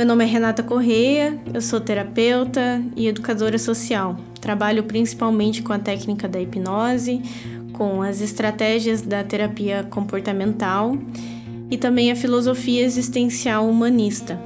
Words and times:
Meu 0.00 0.06
nome 0.06 0.24
é 0.24 0.26
Renata 0.26 0.62
Correia, 0.62 1.38
eu 1.52 1.60
sou 1.60 1.78
terapeuta 1.78 2.82
e 2.96 3.06
educadora 3.06 3.58
social. 3.58 4.16
Trabalho 4.40 4.84
principalmente 4.84 5.60
com 5.60 5.74
a 5.74 5.78
técnica 5.78 6.26
da 6.26 6.40
hipnose, 6.40 7.20
com 7.74 8.00
as 8.00 8.22
estratégias 8.22 9.02
da 9.02 9.22
terapia 9.22 9.86
comportamental 9.90 10.96
e 11.70 11.76
também 11.76 12.10
a 12.10 12.16
filosofia 12.16 12.82
existencial 12.82 13.68
humanista. 13.68 14.40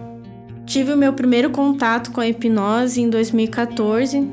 Tive 0.67 0.93
o 0.93 0.97
meu 0.97 1.13
primeiro 1.13 1.51
contato 1.51 2.11
com 2.11 2.21
a 2.21 2.27
hipnose 2.27 3.01
em 3.01 3.09
2014, 3.09 4.29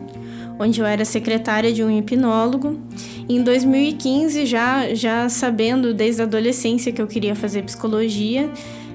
onde 0.57 0.81
eu 0.81 0.87
era 0.87 1.05
secretária 1.05 1.71
de 1.71 1.83
um 1.83 1.95
hipnólogo. 1.95 2.79
Em 3.29 3.43
2015, 3.43 4.47
já, 4.47 4.91
já 4.95 5.29
sabendo 5.29 5.93
desde 5.93 6.23
a 6.23 6.25
adolescência 6.25 6.91
que 6.91 6.99
eu 6.99 7.05
queria 7.05 7.35
fazer 7.35 7.61
psicologia, 7.61 8.49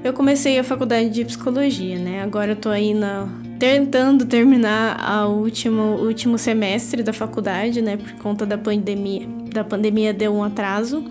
eu 0.07 0.13
comecei 0.13 0.57
a 0.59 0.65
faculdade 0.65 1.11
de 1.11 1.25
psicologia, 1.25 1.99
né? 1.99 2.23
Agora 2.23 2.53
eu 2.53 2.57
tô 2.57 2.69
aí 2.69 2.95
na, 2.95 3.29
tentando 3.59 4.25
terminar 4.25 5.01
a 5.01 5.27
último, 5.27 5.97
último 5.97 6.39
semestre 6.39 7.03
da 7.03 7.13
faculdade, 7.13 7.83
né? 7.83 7.97
Por 7.97 8.13
conta 8.13 8.47
da 8.47 8.57
pandemia. 8.57 9.27
Da 9.53 9.65
pandemia 9.65 10.15
deu 10.15 10.33
um 10.33 10.45
atraso. 10.45 11.05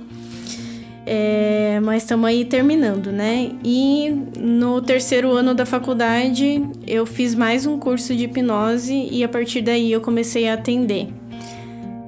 É, 1.06 1.80
mas 1.84 2.04
estamos 2.04 2.26
aí 2.26 2.46
terminando, 2.46 3.12
né? 3.12 3.52
E 3.64 4.10
no 4.40 4.82
terceiro 4.82 5.32
ano 5.32 5.54
da 5.54 5.66
faculdade 5.66 6.64
eu 6.88 7.06
fiz 7.06 7.36
mais 7.36 7.66
um 7.66 7.78
curso 7.78 8.16
de 8.16 8.24
hipnose 8.24 9.10
e 9.12 9.24
a 9.24 9.30
partir 9.30 9.62
daí 9.62 9.92
eu 9.92 10.00
comecei 10.00 10.48
a 10.48 10.54
atender. 10.54 11.10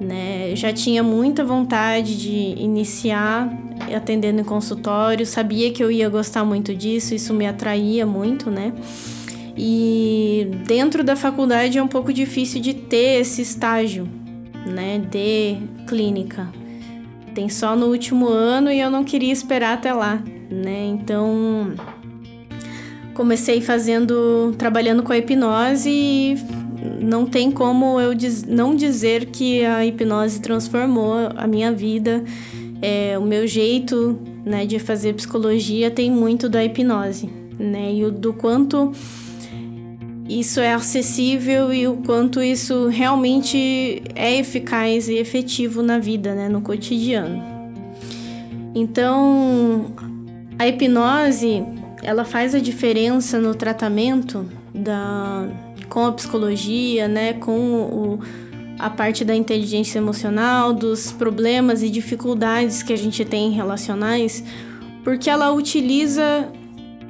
Né? 0.00 0.56
Já 0.56 0.72
tinha 0.72 1.02
muita 1.02 1.44
vontade 1.44 2.16
de 2.16 2.60
iniciar 2.60 3.48
atendendo 3.94 4.40
em 4.40 4.44
consultório, 4.44 5.24
sabia 5.26 5.72
que 5.72 5.82
eu 5.82 5.90
ia 5.90 6.08
gostar 6.08 6.44
muito 6.44 6.74
disso, 6.74 7.14
isso 7.14 7.32
me 7.34 7.46
atraía 7.46 8.06
muito, 8.06 8.50
né? 8.50 8.72
E 9.56 10.48
dentro 10.66 11.02
da 11.02 11.16
faculdade 11.16 11.78
é 11.78 11.82
um 11.82 11.88
pouco 11.88 12.12
difícil 12.12 12.60
de 12.60 12.74
ter 12.74 13.20
esse 13.20 13.42
estágio, 13.42 14.08
né, 14.64 15.00
de 15.10 15.56
clínica. 15.86 16.48
Tem 17.34 17.48
só 17.48 17.74
no 17.74 17.86
último 17.86 18.28
ano 18.28 18.70
e 18.70 18.80
eu 18.80 18.90
não 18.90 19.02
queria 19.02 19.32
esperar 19.32 19.74
até 19.74 19.92
lá, 19.92 20.22
né? 20.50 20.86
Então 20.86 21.74
comecei 23.14 23.60
fazendo, 23.60 24.54
trabalhando 24.56 25.02
com 25.02 25.12
a 25.12 25.18
hipnose 25.18 25.90
e 25.90 26.36
não 27.00 27.26
tem 27.26 27.50
como 27.50 28.00
eu 28.00 28.14
diz, 28.14 28.44
não 28.44 28.76
dizer 28.76 29.26
que 29.26 29.64
a 29.64 29.84
hipnose 29.84 30.40
transformou 30.40 31.14
a 31.36 31.46
minha 31.48 31.72
vida. 31.72 32.22
É, 32.80 33.18
o 33.18 33.22
meu 33.22 33.46
jeito 33.46 34.18
né, 34.44 34.64
de 34.64 34.78
fazer 34.78 35.14
psicologia 35.14 35.90
tem 35.90 36.10
muito 36.10 36.48
da 36.48 36.64
hipnose, 36.64 37.28
né? 37.58 37.92
E 37.92 38.10
do 38.10 38.32
quanto 38.32 38.92
isso 40.28 40.60
é 40.60 40.74
acessível 40.74 41.72
e 41.72 41.88
o 41.88 41.96
quanto 41.96 42.42
isso 42.42 42.88
realmente 42.88 44.02
é 44.14 44.36
eficaz 44.36 45.08
e 45.08 45.14
efetivo 45.14 45.82
na 45.82 45.98
vida, 45.98 46.34
né, 46.34 46.48
no 46.48 46.60
cotidiano. 46.60 47.42
Então, 48.74 49.92
a 50.58 50.68
hipnose, 50.68 51.64
ela 52.02 52.24
faz 52.24 52.54
a 52.54 52.58
diferença 52.58 53.38
no 53.38 53.54
tratamento 53.54 54.46
da 54.74 55.48
com 55.88 56.04
a 56.04 56.12
psicologia, 56.12 57.08
né, 57.08 57.32
com 57.32 57.58
o, 57.58 58.20
a 58.78 58.88
parte 58.88 59.24
da 59.24 59.34
inteligência 59.34 59.98
emocional, 59.98 60.72
dos 60.72 61.10
problemas 61.10 61.82
e 61.82 61.90
dificuldades 61.90 62.82
que 62.82 62.92
a 62.92 62.96
gente 62.96 63.24
tem 63.24 63.50
relacionais, 63.50 64.44
porque 65.02 65.28
ela 65.28 65.50
utiliza 65.52 66.48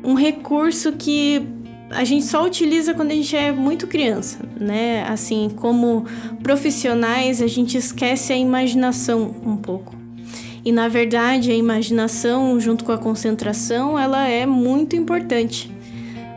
um 0.03 0.15
recurso 0.15 0.93
que 0.93 1.43
a 1.91 2.05
gente 2.05 2.25
só 2.25 2.45
utiliza 2.45 2.95
quando 2.95 3.11
a 3.11 3.15
gente 3.15 3.35
é 3.35 3.51
muito 3.51 3.87
criança, 3.87 4.39
né? 4.59 5.05
Assim, 5.09 5.51
como 5.57 6.05
profissionais, 6.43 7.41
a 7.41 7.47
gente 7.47 7.77
esquece 7.77 8.33
a 8.33 8.37
imaginação 8.37 9.35
um 9.45 9.57
pouco. 9.57 9.97
E 10.65 10.73
na 10.73 10.89
verdade, 10.89 11.51
a 11.51 11.55
imaginação 11.55 12.61
junto 12.61 12.85
com 12.85 12.93
a 12.93 12.99
concentração, 12.99 13.99
ela 13.99 14.29
é 14.29 14.45
muito 14.45 14.97
importante. 14.97 15.71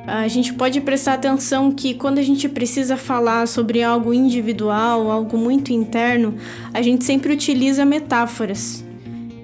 A 0.08 0.28
gente 0.28 0.54
pode 0.54 0.82
prestar 0.82 1.14
atenção 1.14 1.72
que 1.72 1.94
quando 1.94 2.18
a 2.18 2.24
gente 2.24 2.50
precisa 2.50 2.98
falar 2.98 3.48
sobre 3.48 3.84
algo 3.84 4.14
individual, 4.14 5.12
algo 5.12 5.38
muito 5.38 5.72
interno, 5.72 6.36
a 6.74 6.82
gente 6.82 7.04
sempre 7.04 7.32
utiliza 7.32 7.86
metáforas. 7.86 8.84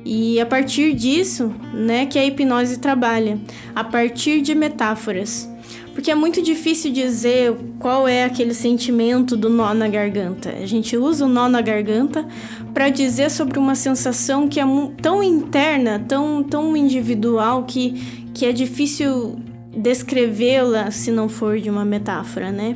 E 0.04 0.40
a 0.40 0.46
partir 0.46 0.94
disso, 0.94 1.54
né, 1.74 2.06
que 2.06 2.18
a 2.18 2.26
hipnose 2.26 2.80
trabalha, 2.80 3.40
a 3.76 3.84
partir 3.84 4.42
de 4.42 4.56
metáforas. 4.56 5.48
Porque 5.94 6.10
é 6.10 6.16
muito 6.16 6.42
difícil 6.42 6.92
dizer 6.92 7.56
qual 7.80 8.08
é 8.08 8.24
aquele 8.24 8.54
sentimento 8.54 9.36
do 9.36 9.50
nó 9.50 9.74
na 9.74 9.88
garganta. 9.88 10.50
A 10.62 10.66
gente 10.66 10.96
usa 10.96 11.26
o 11.26 11.28
nó 11.28 11.50
na 11.50 11.60
garganta 11.60 12.26
para 12.74 12.90
dizer 12.90 13.30
sobre 13.30 13.60
uma 13.60 13.76
sensação 13.76 14.48
que 14.48 14.60
é 14.60 14.64
tão 15.02 15.22
interna, 15.22 16.04
tão, 16.08 16.44
tão 16.44 16.78
individual, 16.78 17.64
que, 17.64 17.94
que 18.34 18.46
é 18.46 18.52
difícil 18.52 19.40
descrevê-la 19.78 20.92
se 20.92 21.12
não 21.12 21.30
for 21.30 21.60
de 21.60 21.70
uma 21.70 21.86
metáfora, 21.86 22.52
né? 22.52 22.76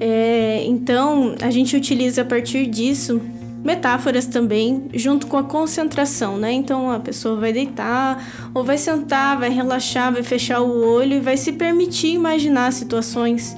É, 0.00 0.64
então, 0.64 1.34
a 1.42 1.50
gente 1.50 1.76
utiliza 1.76 2.22
a 2.22 2.24
partir 2.24 2.66
disso 2.66 3.20
metáforas 3.64 4.26
também, 4.26 4.88
junto 4.94 5.26
com 5.26 5.36
a 5.36 5.42
concentração, 5.42 6.36
né? 6.38 6.52
Então 6.52 6.90
a 6.90 7.00
pessoa 7.00 7.36
vai 7.36 7.52
deitar, 7.52 8.50
ou 8.54 8.64
vai 8.64 8.78
sentar, 8.78 9.38
vai 9.38 9.50
relaxar, 9.50 10.12
vai 10.12 10.22
fechar 10.22 10.60
o 10.60 10.84
olho 10.84 11.16
e 11.16 11.20
vai 11.20 11.36
se 11.36 11.52
permitir 11.52 12.14
imaginar 12.14 12.72
situações. 12.72 13.56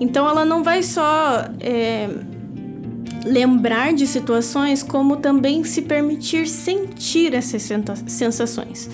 Então 0.00 0.28
ela 0.28 0.44
não 0.44 0.62
vai 0.62 0.82
só 0.82 1.44
é, 1.60 2.08
lembrar 3.24 3.92
de 3.92 4.06
situações, 4.06 4.82
como 4.82 5.16
também 5.16 5.62
se 5.64 5.82
permitir 5.82 6.48
sentir 6.48 7.34
essas 7.34 7.68
sensações. 8.06 8.90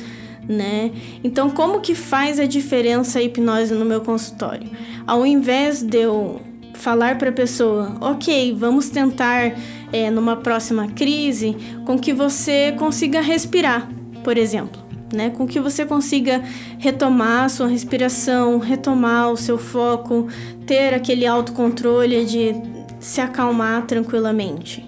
Né? 0.49 0.93
Então, 1.23 1.51
como 1.51 1.81
que 1.81 1.95
faz 1.95 2.41
a 2.41 2.47
diferença 2.47 3.19
a 3.19 3.23
hipnose 3.23 3.75
no 3.75 3.85
meu 3.85 4.01
consultório? 4.01 4.71
Ao 5.07 5.27
invés 5.27 5.83
de 5.83 5.99
eu 5.99 6.41
falar 6.79 7.19
para 7.19 7.29
a 7.31 7.33
pessoa, 7.33 7.97
ok, 8.01 8.55
vamos 8.57 8.89
tentar 8.89 9.53
é, 9.93 10.11
numa 10.11 10.37
próxima 10.37 10.89
crise 10.89 11.57
com 11.85 11.99
que 11.99 12.13
você 12.13 12.73
consiga 12.79 13.21
respirar, 13.21 13.91
por 14.25 14.39
exemplo. 14.39 14.89
Né, 15.11 15.31
com 15.31 15.47
que 15.47 15.59
você 15.59 15.87
consiga 15.87 16.43
retomar 16.79 17.45
a 17.45 17.49
sua 17.49 17.67
respiração, 17.67 18.59
retomar 18.59 19.33
o 19.33 19.39
seu 19.39 19.57
foco, 19.57 20.29
ter 20.67 20.93
aquele 20.93 21.27
autocontrole 21.27 22.27
de 22.27 22.53
se 23.01 23.19
acalmar 23.19 23.87
tranquilamente. 23.87 24.87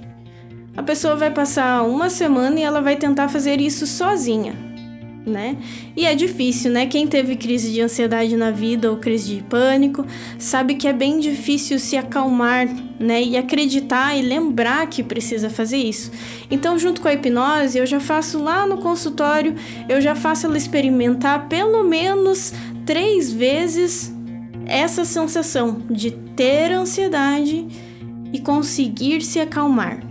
A 0.76 0.82
pessoa 0.82 1.16
vai 1.16 1.30
passar 1.30 1.82
uma 1.84 2.10
semana 2.10 2.60
e 2.60 2.62
ela 2.62 2.82
vai 2.82 2.96
tentar 2.96 3.28
fazer 3.28 3.62
isso 3.62 3.86
sozinha, 3.86 4.54
né? 5.24 5.56
E 5.96 6.06
é 6.06 6.14
difícil, 6.14 6.70
né? 6.70 6.86
Quem 6.86 7.06
teve 7.06 7.36
crise 7.36 7.72
de 7.72 7.80
ansiedade 7.80 8.36
na 8.36 8.50
vida 8.50 8.90
ou 8.90 8.96
crise 8.96 9.36
de 9.36 9.42
pânico 9.42 10.06
sabe 10.38 10.74
que 10.74 10.88
é 10.88 10.92
bem 10.92 11.18
difícil 11.18 11.78
se 11.78 11.96
acalmar, 11.96 12.68
né? 12.98 13.22
E 13.22 13.36
acreditar 13.36 14.16
e 14.16 14.22
lembrar 14.22 14.86
que 14.86 15.02
precisa 15.02 15.50
fazer 15.50 15.76
isso. 15.76 16.10
Então, 16.50 16.78
junto 16.78 17.00
com 17.00 17.08
a 17.08 17.12
hipnose, 17.12 17.78
eu 17.78 17.86
já 17.86 18.00
faço 18.00 18.42
lá 18.42 18.66
no 18.66 18.78
consultório, 18.78 19.54
eu 19.88 20.00
já 20.00 20.14
faço 20.14 20.46
ela 20.46 20.56
experimentar 20.56 21.48
pelo 21.48 21.82
menos 21.84 22.52
três 22.86 23.32
vezes 23.32 24.12
essa 24.66 25.04
sensação 25.04 25.82
de 25.90 26.10
ter 26.10 26.72
ansiedade 26.72 27.66
e 28.32 28.40
conseguir 28.40 29.20
se 29.20 29.40
acalmar. 29.40 30.09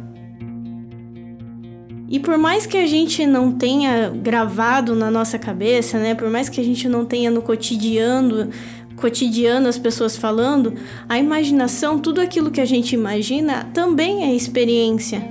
E 2.10 2.20
por 2.20 2.38
mais 2.38 2.66
que 2.66 2.78
a 2.78 2.88
gente 2.88 3.26
não 3.28 3.52
tenha 3.52 4.10
gravado 4.10 4.96
na 4.96 5.12
nossa 5.12 5.38
cabeça, 5.38 6.00
né? 6.00 6.16
Por 6.16 6.30
mais 6.30 6.50
que 6.50 6.60
a 6.60 6.64
gente 6.64 6.90
não 6.90 7.06
tenha 7.06 7.30
no 7.30 7.42
cotidiano, 7.42 8.50
cotidiano 8.96 9.68
as 9.68 9.78
pessoas 9.78 10.18
falando, 10.18 10.74
a 11.08 11.20
imaginação, 11.20 12.00
tudo 12.00 12.20
aquilo 12.20 12.50
que 12.50 12.60
a 12.60 12.66
gente 12.66 12.94
imagina 12.94 13.70
também 13.74 14.24
é 14.24 14.34
experiência. 14.34 15.24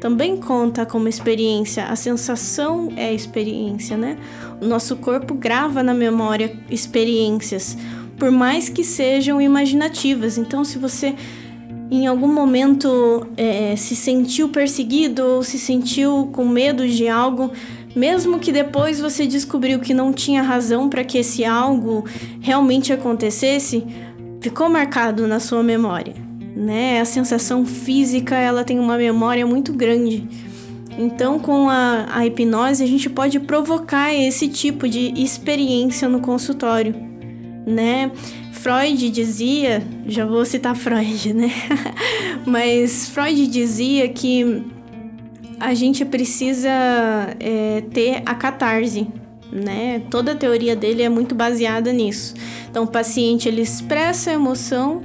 Também 0.00 0.36
conta 0.36 0.84
como 0.84 1.08
experiência, 1.08 1.84
a 1.84 1.96
sensação 1.96 2.92
é 2.96 3.14
experiência, 3.14 3.96
né? 3.96 4.18
O 4.60 4.66
nosso 4.66 4.96
corpo 4.96 5.34
grava 5.34 5.82
na 5.82 5.94
memória 5.94 6.52
experiências, 6.68 7.78
por 8.18 8.30
mais 8.30 8.68
que 8.68 8.82
sejam 8.82 9.40
imaginativas. 9.40 10.36
Então, 10.36 10.64
se 10.64 10.78
você 10.78 11.14
em 11.90 12.06
algum 12.06 12.32
momento 12.32 13.26
é, 13.36 13.74
se 13.76 13.94
sentiu 13.94 14.48
perseguido 14.48 15.24
ou 15.24 15.42
se 15.42 15.58
sentiu 15.58 16.28
com 16.32 16.44
medo 16.44 16.86
de 16.86 17.08
algo, 17.08 17.50
mesmo 17.94 18.38
que 18.38 18.52
depois 18.52 19.00
você 19.00 19.26
descobriu 19.26 19.78
que 19.78 19.94
não 19.94 20.12
tinha 20.12 20.42
razão 20.42 20.88
para 20.88 21.04
que 21.04 21.18
esse 21.18 21.44
algo 21.44 22.04
realmente 22.40 22.92
acontecesse, 22.92 23.84
ficou 24.40 24.68
marcado 24.68 25.26
na 25.26 25.40
sua 25.40 25.62
memória, 25.62 26.14
né? 26.54 27.00
A 27.00 27.04
sensação 27.04 27.64
física, 27.64 28.36
ela 28.36 28.64
tem 28.64 28.78
uma 28.78 28.98
memória 28.98 29.46
muito 29.46 29.72
grande. 29.72 30.28
Então, 30.98 31.38
com 31.38 31.68
a, 31.68 32.06
a 32.10 32.26
hipnose, 32.26 32.82
a 32.82 32.86
gente 32.86 33.08
pode 33.08 33.38
provocar 33.40 34.14
esse 34.14 34.48
tipo 34.48 34.88
de 34.88 35.12
experiência 35.16 36.08
no 36.08 36.20
consultório 36.20 37.06
né? 37.66 38.12
Freud 38.66 39.10
dizia, 39.10 39.80
já 40.08 40.26
vou 40.26 40.44
citar 40.44 40.74
Freud, 40.74 41.32
né? 41.32 41.52
Mas 42.44 43.08
Freud 43.08 43.46
dizia 43.46 44.08
que 44.08 44.60
a 45.60 45.72
gente 45.72 46.04
precisa 46.04 46.68
é, 47.38 47.84
ter 47.92 48.22
a 48.26 48.34
catarse, 48.34 49.06
né? 49.52 50.02
Toda 50.10 50.32
a 50.32 50.34
teoria 50.34 50.74
dele 50.74 51.04
é 51.04 51.08
muito 51.08 51.32
baseada 51.32 51.92
nisso. 51.92 52.34
Então, 52.68 52.82
o 52.82 52.86
paciente 52.88 53.46
ele 53.46 53.62
expressa 53.62 54.30
a 54.30 54.34
emoção, 54.34 55.00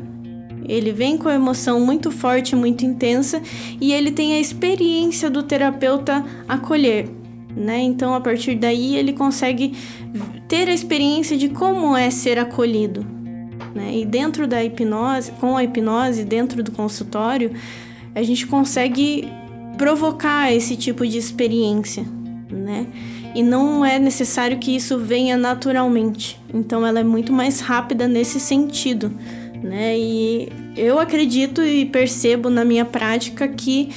ele 0.67 0.91
vem 0.91 1.15
com 1.15 1.29
a 1.29 1.35
emoção 1.35 1.79
muito 1.79 2.09
forte, 2.09 2.55
muito 2.55 2.83
intensa, 2.83 3.39
e 3.79 3.93
ele 3.93 4.09
tem 4.09 4.33
a 4.33 4.39
experiência 4.39 5.29
do 5.29 5.43
terapeuta 5.43 6.25
acolher, 6.47 7.07
né? 7.55 7.79
Então, 7.79 8.15
a 8.15 8.21
partir 8.21 8.55
daí, 8.55 8.95
ele 8.95 9.13
consegue 9.13 9.77
ter 10.47 10.67
a 10.67 10.73
experiência 10.73 11.37
de 11.37 11.49
como 11.49 11.95
é 11.95 12.09
ser 12.09 12.39
acolhido, 12.39 13.20
né? 13.73 13.97
E 13.97 14.05
dentro 14.05 14.47
da 14.47 14.63
hipnose, 14.63 15.31
com 15.33 15.57
a 15.57 15.63
hipnose, 15.63 16.23
dentro 16.23 16.63
do 16.63 16.71
consultório, 16.71 17.51
a 18.13 18.21
gente 18.23 18.45
consegue 18.47 19.27
provocar 19.77 20.53
esse 20.53 20.75
tipo 20.75 21.07
de 21.07 21.17
experiência, 21.17 22.05
né? 22.49 22.85
E 23.33 23.41
não 23.41 23.85
é 23.85 23.97
necessário 23.97 24.57
que 24.57 24.75
isso 24.75 24.97
venha 24.97 25.37
naturalmente. 25.37 26.39
Então 26.53 26.85
ela 26.85 26.99
é 26.99 27.03
muito 27.03 27.31
mais 27.31 27.61
rápida 27.61 28.07
nesse 28.07 28.39
sentido, 28.39 29.11
né? 29.63 29.97
E 29.97 30.49
eu 30.75 30.99
acredito 30.99 31.63
e 31.63 31.85
percebo 31.85 32.49
na 32.49 32.65
minha 32.65 32.85
prática 32.85 33.47
que 33.47 33.89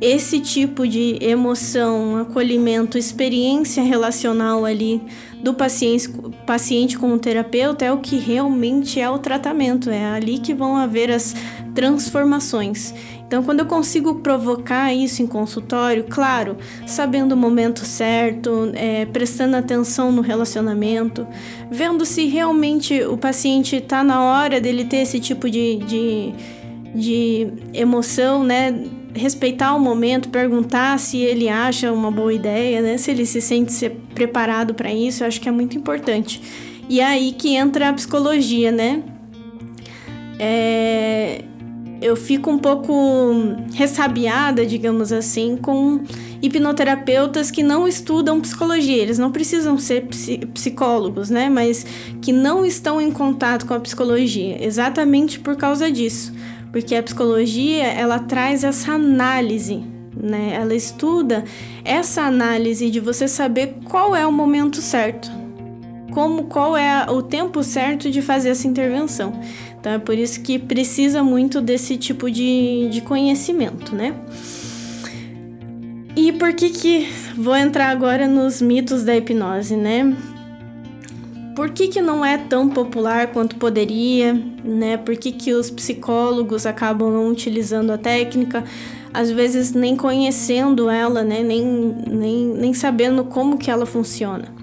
esse 0.00 0.40
tipo 0.40 0.88
de 0.88 1.18
emoção, 1.20 2.16
acolhimento, 2.16 2.96
experiência 2.96 3.82
relacional 3.82 4.64
ali 4.64 5.02
do 5.42 5.52
paciente, 5.52 6.08
paciente 6.46 6.98
com 6.98 7.12
o 7.12 7.18
terapeuta 7.18 7.84
é 7.84 7.92
o 7.92 7.98
que 7.98 8.16
realmente 8.16 8.98
é 8.98 9.08
o 9.10 9.18
tratamento, 9.18 9.90
é 9.90 10.06
ali 10.06 10.38
que 10.38 10.54
vão 10.54 10.76
haver 10.76 11.10
as 11.10 11.34
transformações. 11.74 12.94
Então, 13.26 13.42
quando 13.42 13.60
eu 13.60 13.66
consigo 13.66 14.16
provocar 14.16 14.92
isso 14.92 15.22
em 15.22 15.26
consultório, 15.26 16.04
claro, 16.08 16.56
sabendo 16.86 17.32
o 17.32 17.36
momento 17.36 17.84
certo, 17.84 18.72
é, 18.74 19.06
prestando 19.06 19.56
atenção 19.56 20.10
no 20.10 20.20
relacionamento, 20.20 21.26
vendo 21.70 22.04
se 22.04 22.26
realmente 22.26 23.02
o 23.04 23.16
paciente 23.16 23.76
está 23.76 24.02
na 24.02 24.22
hora 24.22 24.60
dele 24.60 24.84
ter 24.84 24.96
esse 24.96 25.20
tipo 25.20 25.48
de, 25.48 25.76
de, 25.76 26.34
de 26.92 27.52
emoção, 27.72 28.42
né? 28.42 28.74
Respeitar 29.14 29.74
o 29.74 29.80
momento, 29.80 30.28
perguntar 30.28 30.98
se 30.98 31.18
ele 31.18 31.48
acha 31.48 31.92
uma 31.92 32.10
boa 32.10 32.32
ideia, 32.32 32.80
né? 32.80 32.96
Se 32.96 33.10
ele 33.10 33.26
se 33.26 33.40
sente 33.40 33.72
ser 33.72 33.90
preparado 34.14 34.74
para 34.74 34.92
isso, 34.92 35.22
eu 35.22 35.28
acho 35.28 35.40
que 35.40 35.48
é 35.48 35.52
muito 35.52 35.76
importante. 35.76 36.40
E 36.88 37.00
é 37.00 37.04
aí 37.04 37.32
que 37.32 37.54
entra 37.54 37.88
a 37.88 37.92
psicologia, 37.92 38.70
né? 38.70 39.02
É, 40.38 41.44
eu 42.00 42.16
fico 42.16 42.50
um 42.50 42.58
pouco 42.58 42.92
ressabiada, 43.74 44.64
digamos 44.64 45.12
assim, 45.12 45.56
com 45.56 46.00
hipnoterapeutas 46.42 47.50
que 47.50 47.62
não 47.62 47.86
estudam 47.86 48.40
psicologia. 48.40 48.96
Eles 48.96 49.18
não 49.18 49.30
precisam 49.30 49.78
ser 49.78 50.06
psicólogos, 50.54 51.28
né? 51.28 51.48
Mas 51.48 51.84
que 52.22 52.32
não 52.32 52.64
estão 52.64 53.00
em 53.00 53.10
contato 53.10 53.66
com 53.66 53.74
a 53.74 53.80
psicologia, 53.80 54.64
exatamente 54.64 55.38
por 55.38 55.56
causa 55.56 55.90
disso. 55.90 56.32
Porque 56.72 56.94
a 56.94 57.02
psicologia, 57.02 57.86
ela 57.86 58.20
traz 58.20 58.64
essa 58.64 58.92
análise, 58.92 59.82
né? 60.16 60.52
Ela 60.54 60.74
estuda 60.74 61.44
essa 61.84 62.22
análise 62.22 62.90
de 62.90 63.00
você 63.00 63.28
saber 63.28 63.76
qual 63.84 64.14
é 64.14 64.26
o 64.26 64.32
momento 64.32 64.76
certo. 64.80 65.30
Como 66.12 66.44
qual 66.44 66.76
é 66.76 67.08
o 67.08 67.22
tempo 67.22 67.62
certo 67.62 68.10
de 68.10 68.20
fazer 68.20 68.50
essa 68.50 68.66
intervenção. 68.66 69.32
Então 69.80 69.92
é 69.92 69.98
por 69.98 70.16
isso 70.16 70.42
que 70.42 70.58
precisa 70.58 71.22
muito 71.22 71.60
desse 71.60 71.96
tipo 71.96 72.30
de, 72.30 72.88
de 72.90 73.00
conhecimento, 73.00 73.94
né? 73.94 74.14
E 76.14 76.32
por 76.32 76.52
que 76.52 76.68
que 76.68 77.08
vou 77.34 77.56
entrar 77.56 77.88
agora 77.88 78.28
nos 78.28 78.60
mitos 78.60 79.04
da 79.04 79.16
hipnose, 79.16 79.74
né? 79.74 80.14
Por 81.56 81.70
que, 81.70 81.88
que 81.88 82.00
não 82.00 82.24
é 82.24 82.38
tão 82.38 82.68
popular 82.68 83.28
quanto 83.28 83.56
poderia, 83.56 84.34
né? 84.64 84.96
Por 84.96 85.16
que, 85.16 85.32
que 85.32 85.52
os 85.52 85.70
psicólogos 85.70 86.64
acabam 86.64 87.10
não 87.10 87.28
utilizando 87.28 87.90
a 87.90 87.98
técnica, 87.98 88.64
às 89.12 89.30
vezes 89.30 89.72
nem 89.72 89.96
conhecendo 89.96 90.88
ela, 90.88 91.22
né? 91.22 91.42
Nem, 91.42 91.64
nem, 91.64 92.46
nem 92.46 92.72
sabendo 92.72 93.24
como 93.24 93.58
que 93.58 93.70
ela 93.70 93.84
funciona. 93.84 94.54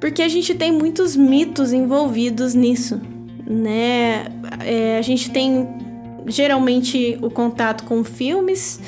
Porque 0.00 0.22
a 0.22 0.28
gente 0.28 0.54
tem 0.54 0.70
muitos 0.70 1.16
mitos 1.16 1.72
envolvidos 1.72 2.54
nisso, 2.54 3.00
né? 3.46 4.26
É, 4.64 4.98
a 4.98 5.02
gente 5.02 5.30
tem 5.30 5.68
geralmente 6.26 7.18
o 7.22 7.30
contato 7.30 7.84
com 7.84 8.02
filmes 8.02 8.80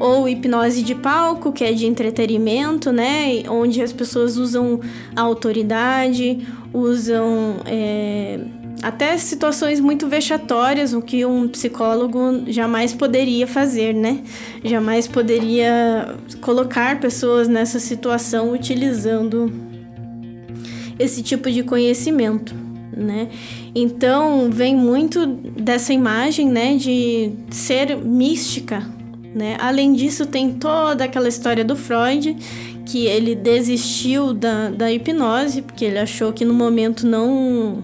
ou 0.00 0.28
hipnose 0.28 0.82
de 0.82 0.96
palco, 0.96 1.52
que 1.52 1.62
é 1.62 1.72
de 1.72 1.86
entretenimento, 1.86 2.90
né? 2.90 3.44
Onde 3.48 3.80
as 3.80 3.92
pessoas 3.92 4.36
usam 4.36 4.80
a 5.14 5.20
autoridade, 5.20 6.44
usam 6.74 7.56
é, 7.66 8.40
até 8.82 9.16
situações 9.16 9.78
muito 9.78 10.08
vexatórias, 10.08 10.92
o 10.92 11.00
que 11.00 11.24
um 11.24 11.46
psicólogo 11.46 12.42
jamais 12.48 12.92
poderia 12.92 13.46
fazer, 13.46 13.94
né? 13.94 14.18
Jamais 14.64 15.06
poderia 15.06 16.16
colocar 16.40 16.98
pessoas 16.98 17.46
nessa 17.46 17.78
situação 17.78 18.52
utilizando 18.52 19.52
esse 20.98 21.22
tipo 21.22 21.48
de 21.48 21.62
conhecimento, 21.62 22.54
né? 22.96 23.28
Então, 23.74 24.50
vem 24.50 24.76
muito 24.76 25.26
dessa 25.26 25.92
imagem, 25.92 26.48
né, 26.48 26.76
de 26.76 27.30
ser 27.50 27.96
mística, 27.96 28.86
né? 29.34 29.56
Além 29.58 29.94
disso, 29.94 30.26
tem 30.26 30.52
toda 30.52 31.04
aquela 31.04 31.28
história 31.28 31.64
do 31.64 31.74
Freud, 31.74 32.36
que 32.84 33.06
ele 33.06 33.34
desistiu 33.34 34.34
da, 34.34 34.68
da 34.68 34.92
hipnose, 34.92 35.62
porque 35.62 35.84
ele 35.84 35.98
achou 35.98 36.32
que 36.32 36.44
no 36.44 36.54
momento 36.54 37.06
não 37.06 37.82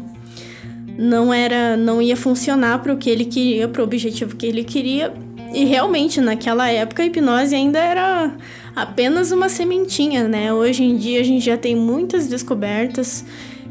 não 0.99 1.33
era 1.33 1.77
não 1.77 2.03
ia 2.03 2.17
funcionar 2.17 2.83
para 2.83 2.93
o 2.93 2.97
que 2.97 3.09
ele 3.09 3.25
queria, 3.25 3.69
para 3.69 3.81
o 3.81 3.85
objetivo 3.85 4.37
que 4.37 4.47
ele 4.47 4.65
queria. 4.65 5.13
E 5.55 5.65
realmente, 5.65 6.21
naquela 6.21 6.69
época, 6.69 7.03
a 7.03 7.07
hipnose 7.07 7.55
ainda 7.55 7.79
era 7.79 8.37
apenas 8.77 9.33
uma 9.33 9.49
sementinha, 9.49 10.29
né? 10.29 10.53
Hoje 10.53 10.85
em 10.85 10.97
dia 10.97 11.21
a 11.21 11.25
gente 11.25 11.45
já 11.45 11.57
tem 11.57 11.75
muitas 11.75 12.29
descobertas. 12.29 13.25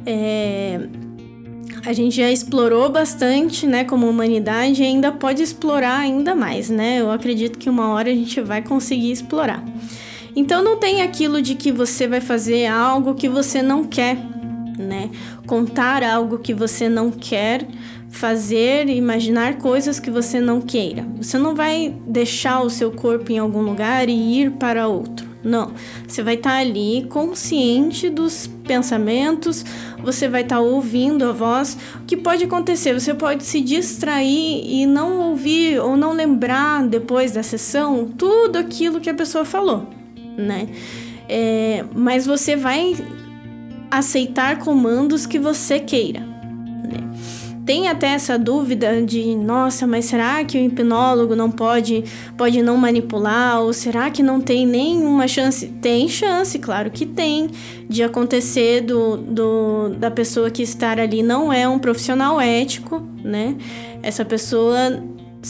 É, 0.05 0.79
a 1.87 1.93
gente 1.93 2.17
já 2.17 2.29
explorou 2.29 2.89
bastante, 2.89 3.65
né, 3.65 3.85
como 3.85 4.09
humanidade, 4.09 4.83
e 4.83 4.85
ainda 4.85 5.09
pode 5.09 5.41
explorar 5.41 5.99
ainda 5.99 6.35
mais, 6.35 6.69
né? 6.69 6.99
Eu 6.99 7.09
acredito 7.09 7.57
que 7.57 7.69
uma 7.69 7.93
hora 7.93 8.09
a 8.09 8.13
gente 8.13 8.41
vai 8.41 8.61
conseguir 8.61 9.09
explorar. 9.09 9.63
Então 10.35 10.61
não 10.61 10.77
tem 10.77 11.01
aquilo 11.01 11.41
de 11.41 11.55
que 11.55 11.71
você 11.71 12.05
vai 12.05 12.19
fazer 12.19 12.65
algo 12.65 13.15
que 13.15 13.29
você 13.29 13.61
não 13.61 13.85
quer, 13.85 14.17
né? 14.77 15.09
Contar 15.45 16.03
algo 16.03 16.39
que 16.39 16.53
você 16.53 16.89
não 16.89 17.09
quer 17.09 17.65
fazer, 18.09 18.89
imaginar 18.89 19.57
coisas 19.57 19.97
que 19.97 20.11
você 20.11 20.41
não 20.41 20.59
queira. 20.59 21.07
Você 21.21 21.37
não 21.37 21.55
vai 21.55 21.95
deixar 22.05 22.63
o 22.63 22.69
seu 22.69 22.91
corpo 22.91 23.31
em 23.31 23.37
algum 23.37 23.61
lugar 23.61 24.09
e 24.09 24.41
ir 24.41 24.51
para 24.51 24.89
outro. 24.89 25.25
Não. 25.41 25.71
Você 26.05 26.21
vai 26.21 26.33
estar 26.33 26.57
ali 26.57 27.05
consciente 27.09 28.09
dos 28.09 28.45
pensamentos, 28.67 29.65
você 30.03 30.27
vai 30.27 30.41
estar 30.41 30.57
tá 30.57 30.61
ouvindo 30.61 31.25
a 31.25 31.31
voz. 31.31 31.77
O 32.01 32.05
que 32.05 32.17
pode 32.17 32.43
acontecer? 32.43 32.93
Você 32.93 33.13
pode 33.13 33.43
se 33.43 33.61
distrair 33.61 34.61
e 34.65 34.85
não 34.85 35.19
ouvir 35.29 35.79
ou 35.79 35.95
não 35.97 36.11
lembrar 36.11 36.85
depois 36.87 37.31
da 37.31 37.41
sessão 37.41 38.05
tudo 38.05 38.57
aquilo 38.57 38.99
que 38.99 39.09
a 39.09 39.13
pessoa 39.13 39.45
falou, 39.45 39.87
né? 40.37 40.67
É, 41.29 41.83
mas 41.95 42.25
você 42.25 42.55
vai 42.55 42.95
aceitar 43.89 44.59
comandos 44.59 45.25
que 45.25 45.39
você 45.39 45.79
queira 45.79 46.37
tem 47.67 47.89
até 47.89 48.07
essa 48.13 48.39
dúvida 48.39 49.01
de, 49.01 49.35
nossa, 49.35 49.85
mas 49.85 50.05
será 50.05 50.41
que 50.45 50.57
o 50.57 50.61
hipnólogo 50.61 51.35
não 51.35 51.51
pode, 51.51 52.01
pode 52.37 52.63
não 52.63 52.77
manipular? 52.77 53.61
Ou 53.61 53.73
será 53.73 54.09
que 54.09 54.23
não 54.23 54.39
tem 54.39 54.65
nenhuma 54.65 55.27
chance? 55.27 55.67
Tem 55.67 56.07
chance, 56.07 56.57
claro 56.59 56.89
que 56.89 57.05
tem, 57.05 57.49
de 57.89 58.01
acontecer 58.01 58.79
do, 58.79 59.17
do, 59.17 59.89
da 59.89 60.09
pessoa 60.09 60.49
que 60.49 60.63
estar 60.63 60.97
ali 60.97 61.21
não 61.21 61.51
é 61.51 61.67
um 61.67 61.77
profissional 61.77 62.39
ético, 62.39 63.03
né? 63.21 63.57
Essa 64.01 64.23
pessoa 64.23 65.03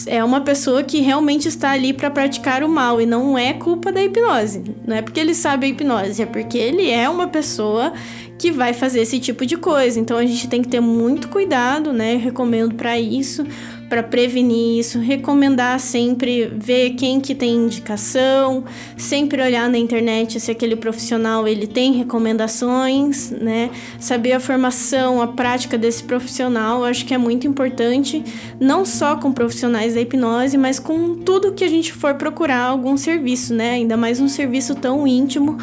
é 0.06 0.22
uma 0.22 0.40
pessoa 0.40 0.82
que 0.82 1.00
realmente 1.00 1.48
está 1.48 1.70
ali 1.70 1.92
para 1.92 2.10
praticar 2.10 2.62
o 2.62 2.68
mal 2.68 3.00
e 3.00 3.06
não 3.06 3.36
é 3.36 3.52
culpa 3.52 3.90
da 3.90 4.02
hipnose. 4.02 4.62
Não 4.86 4.96
é 4.96 5.02
porque 5.02 5.18
ele 5.18 5.34
sabe 5.34 5.66
a 5.66 5.68
hipnose, 5.70 6.22
é 6.22 6.26
porque 6.26 6.58
ele 6.58 6.90
é 6.90 7.08
uma 7.08 7.28
pessoa 7.28 7.92
que 8.38 8.52
vai 8.52 8.72
fazer 8.72 9.00
esse 9.00 9.18
tipo 9.18 9.44
de 9.44 9.56
coisa. 9.56 9.98
Então 9.98 10.16
a 10.16 10.24
gente 10.24 10.48
tem 10.48 10.62
que 10.62 10.68
ter 10.68 10.80
muito 10.80 11.28
cuidado, 11.28 11.92
né? 11.92 12.14
Eu 12.14 12.20
recomendo 12.20 12.74
para 12.74 12.98
isso, 12.98 13.44
para 13.88 14.02
prevenir 14.02 14.78
isso, 14.80 14.98
recomendar 14.98 15.80
sempre 15.80 16.46
ver 16.46 16.90
quem 16.90 17.20
que 17.20 17.34
tem 17.34 17.54
indicação, 17.54 18.64
sempre 18.96 19.42
olhar 19.42 19.68
na 19.70 19.78
internet 19.78 20.38
se 20.38 20.50
aquele 20.50 20.76
profissional 20.76 21.48
ele 21.48 21.66
tem 21.66 21.92
recomendações, 21.92 23.30
né? 23.30 23.70
Saber 23.98 24.32
a 24.32 24.40
formação, 24.40 25.22
a 25.22 25.28
prática 25.28 25.78
desse 25.78 26.02
profissional, 26.04 26.84
acho 26.84 27.06
que 27.06 27.14
é 27.14 27.18
muito 27.18 27.46
importante, 27.46 28.22
não 28.60 28.84
só 28.84 29.16
com 29.16 29.32
profissionais 29.32 29.94
da 29.94 30.00
hipnose, 30.00 30.58
mas 30.58 30.78
com 30.78 31.14
tudo 31.14 31.54
que 31.54 31.64
a 31.64 31.68
gente 31.68 31.92
for 31.92 32.14
procurar 32.14 32.64
algum 32.64 32.96
serviço, 32.96 33.54
né? 33.54 33.72
Ainda 33.72 33.96
mais 33.96 34.20
um 34.20 34.28
serviço 34.28 34.74
tão 34.74 35.06
íntimo 35.06 35.56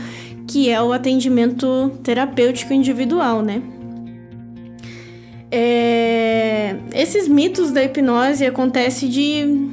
que 0.48 0.70
é 0.70 0.82
o 0.82 0.94
atendimento 0.94 1.92
terapêutico 2.04 2.74
individual, 2.74 3.42
né? 3.42 3.62
É, 5.52 6.05
esses 6.94 7.28
mitos 7.28 7.72
da 7.72 7.84
hipnose 7.84 8.46
acontecem 8.46 9.10
de 9.10 9.70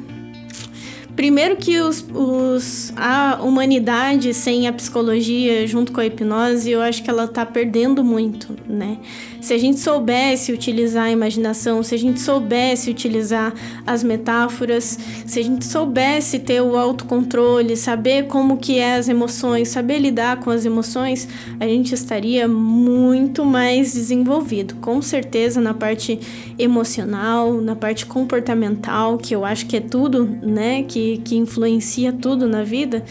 Primeiro 1.14 1.56
que 1.56 1.78
os, 1.78 2.04
os, 2.14 2.92
a 2.96 3.38
humanidade 3.42 4.32
sem 4.32 4.66
a 4.66 4.72
psicologia 4.72 5.66
junto 5.66 5.92
com 5.92 6.00
a 6.00 6.06
hipnose, 6.06 6.70
eu 6.70 6.80
acho 6.80 7.02
que 7.02 7.10
ela 7.10 7.28
tá 7.28 7.44
perdendo 7.44 8.02
muito, 8.02 8.56
né? 8.66 8.96
Se 9.40 9.52
a 9.52 9.58
gente 9.58 9.78
soubesse 9.78 10.52
utilizar 10.52 11.04
a 11.04 11.10
imaginação, 11.10 11.82
se 11.82 11.94
a 11.94 11.98
gente 11.98 12.20
soubesse 12.20 12.90
utilizar 12.90 13.52
as 13.86 14.02
metáforas, 14.02 14.98
se 15.26 15.40
a 15.40 15.42
gente 15.42 15.66
soubesse 15.66 16.38
ter 16.38 16.62
o 16.62 16.76
autocontrole, 16.76 17.76
saber 17.76 18.28
como 18.28 18.56
que 18.56 18.78
é 18.78 18.94
as 18.94 19.08
emoções, 19.08 19.68
saber 19.68 19.98
lidar 19.98 20.38
com 20.38 20.48
as 20.48 20.64
emoções, 20.64 21.28
a 21.60 21.66
gente 21.66 21.92
estaria 21.92 22.48
muito 22.48 23.44
mais 23.44 23.92
desenvolvido. 23.92 24.76
Com 24.76 25.02
certeza 25.02 25.60
na 25.60 25.74
parte 25.74 26.18
emocional, 26.58 27.60
na 27.60 27.76
parte 27.76 28.06
comportamental, 28.06 29.18
que 29.18 29.34
eu 29.34 29.44
acho 29.44 29.66
que 29.66 29.76
é 29.76 29.80
tudo, 29.80 30.24
né? 30.40 30.84
Que 31.02 31.18
que, 31.18 31.36
influencia 31.36 32.12
tudo 32.12 32.46
na 32.46 32.62
vida, 32.62 33.04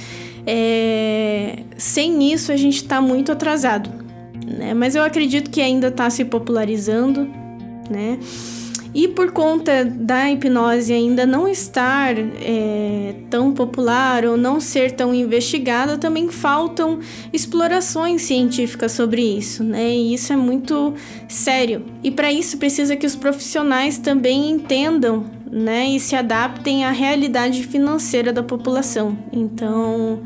é, 0.46 1.60
sem 1.78 2.32
isso 2.32 2.52
a 2.52 2.58
gente 2.58 2.78
está 2.78 3.02
muito 3.02 3.32
atrasado. 3.32 3.90
Né? 4.46 4.74
Mas 4.74 4.96
eu 4.96 5.04
acredito 5.04 5.50
que 5.50 5.62
ainda 5.62 5.88
está 5.88 6.10
se 6.10 6.24
popularizando, 6.24 7.28
né? 7.90 8.18
E 8.94 9.08
por 9.08 9.32
conta 9.32 9.86
da 9.86 10.30
hipnose 10.30 10.92
ainda 10.92 11.26
não 11.26 11.48
estar 11.48 12.14
é, 12.18 13.16
tão 13.30 13.54
popular 13.54 14.26
ou 14.26 14.36
não 14.36 14.60
ser 14.60 14.92
tão 14.92 15.14
investigada, 15.14 15.98
também 15.98 16.28
faltam 16.28 17.00
explorações 17.32 18.24
científicas 18.24 18.92
sobre 18.92 19.22
isso, 19.22 19.64
né? 19.64 19.96
E 19.96 20.14
isso 20.14 20.34
é 20.34 20.36
muito 20.36 20.94
sério. 21.30 21.86
E 22.04 22.12
para 22.12 22.34
isso 22.34 22.58
precisa 22.58 22.98
que 22.98 23.06
os 23.06 23.16
profissionais 23.16 23.98
também 23.98 24.52
entendam 24.52 25.41
né, 25.52 25.90
e 25.90 26.00
se 26.00 26.16
adaptem 26.16 26.86
à 26.86 26.92
realidade 26.92 27.64
financeira 27.64 28.32
da 28.32 28.42
população. 28.42 29.18
Então, 29.34 30.22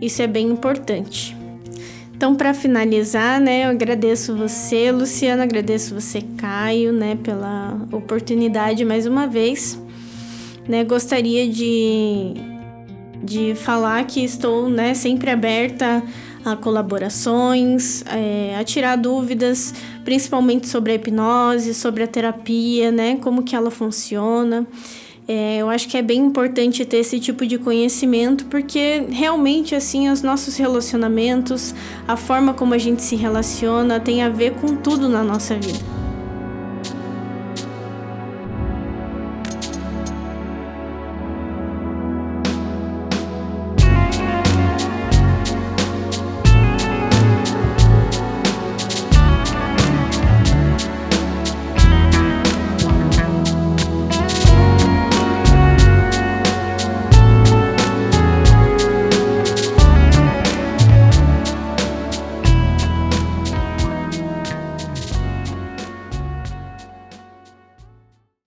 isso 0.00 0.22
é 0.22 0.26
bem 0.26 0.48
importante. 0.48 1.36
Então, 2.16 2.34
para 2.34 2.54
finalizar, 2.54 3.40
né, 3.40 3.64
eu 3.64 3.70
agradeço 3.70 4.36
você, 4.36 4.90
Luciana, 4.90 5.42
agradeço 5.42 5.94
você, 5.94 6.22
Caio, 6.38 6.92
né, 6.92 7.16
pela 7.22 7.86
oportunidade 7.92 8.84
mais 8.84 9.06
uma 9.06 9.26
vez. 9.26 9.80
Né, 10.68 10.84
gostaria 10.84 11.48
de, 11.48 12.34
de 13.22 13.54
falar 13.54 14.04
que 14.04 14.22
estou, 14.22 14.68
né, 14.68 14.94
sempre 14.94 15.30
aberta 15.30 16.02
a 16.44 16.56
colaborações, 16.56 18.02
é, 18.06 18.56
a 18.58 18.64
tirar 18.64 18.96
dúvidas, 18.96 19.74
principalmente 20.04 20.68
sobre 20.68 20.92
a 20.92 20.94
hipnose, 20.94 21.74
sobre 21.74 22.02
a 22.02 22.06
terapia, 22.06 22.90
né, 22.90 23.16
como 23.16 23.42
que 23.42 23.54
ela 23.54 23.70
funciona. 23.70 24.66
É, 25.28 25.58
eu 25.58 25.70
acho 25.70 25.88
que 25.88 25.96
é 25.96 26.02
bem 26.02 26.18
importante 26.20 26.84
ter 26.84 26.96
esse 26.96 27.20
tipo 27.20 27.46
de 27.46 27.56
conhecimento, 27.56 28.46
porque 28.46 29.04
realmente, 29.10 29.76
assim, 29.76 30.08
os 30.08 30.22
nossos 30.22 30.56
relacionamentos, 30.56 31.72
a 32.08 32.16
forma 32.16 32.52
como 32.52 32.74
a 32.74 32.78
gente 32.78 33.00
se 33.02 33.14
relaciona, 33.14 34.00
tem 34.00 34.22
a 34.22 34.28
ver 34.28 34.54
com 34.54 34.74
tudo 34.74 35.08
na 35.08 35.22
nossa 35.22 35.54
vida. 35.54 35.99